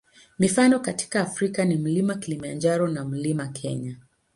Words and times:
Mifano 0.39 0.79
katika 0.79 1.21
Afrika 1.21 1.65
ni 1.65 1.75
Mlima 1.77 2.15
Kilimanjaro 2.15 2.87
na 2.87 3.05
Mlima 3.05 3.47
Kenya. 3.47 3.97